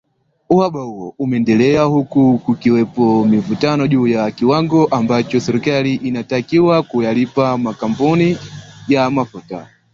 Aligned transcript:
Uhaba 0.49 0.81
huo 0.83 1.15
umeendelea 1.19 1.83
huku 1.83 2.41
kukiwepo 2.45 3.25
mivutano 3.25 3.87
juu 3.87 4.07
ya 4.07 4.31
kiwango 4.31 4.85
ambacho 4.85 5.39
serikali 5.39 5.95
inatakiwa 5.95 6.83
kuyalipa 6.83 7.57
makampuni 7.57 8.37
ya 8.87 9.09
mafuta 9.09 9.69